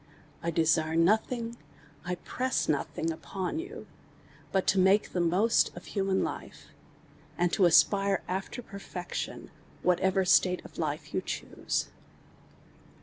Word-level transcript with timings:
I 0.41 0.49
desire 0.49 0.95
nothing, 0.95 1.57
I 2.05 2.15
press 2.15 2.67
nothing 2.67 3.11
upon 3.11 3.59
you, 3.59 3.85
but 4.51 4.65
to 4.69 4.79
make 4.79 5.11
the 5.13 5.19
most 5.21 5.69
of 5.77 5.85
human 5.85 6.23
life, 6.23 6.69
and 7.37 7.53
to 7.53 7.65
aspire 7.65 8.23
after 8.27 8.63
per 8.63 8.79
fection 8.79 9.51
in 9.51 9.51
whatever 9.83 10.25
state 10.25 10.65
of 10.65 10.79
life 10.79 11.13
you 11.13 11.21
chuse. 11.21 11.89